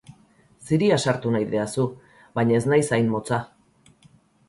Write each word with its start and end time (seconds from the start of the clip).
Ziria 0.69 0.97
sartu 1.03 1.35
nahi 1.35 1.47
didazu, 1.51 1.87
baina 2.41 2.59
ez 2.59 2.65
naiz 2.73 2.83
hain 2.99 3.15
motza. 3.15 3.45